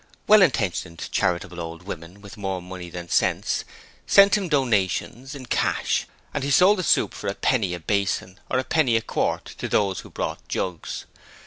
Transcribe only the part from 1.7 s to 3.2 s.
women with more money than